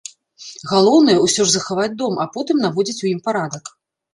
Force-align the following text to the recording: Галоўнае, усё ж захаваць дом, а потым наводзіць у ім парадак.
Галоўнае, 0.71 1.17
усё 1.25 1.45
ж 1.49 1.53
захаваць 1.57 1.91
дом, 1.99 2.17
а 2.25 2.27
потым 2.39 2.65
наводзіць 2.65 2.99
у 3.07 3.11
ім 3.15 3.19
парадак. 3.29 3.75